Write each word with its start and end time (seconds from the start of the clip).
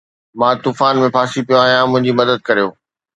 مان 0.39 0.55
طوفان 0.63 0.93
۾ 1.03 1.07
ڦاسي 1.15 1.41
پيو 1.47 1.59
آهيان 1.63 1.87
منهنجي 1.91 2.13
مدد 2.19 2.37
ڪريو 2.47 2.67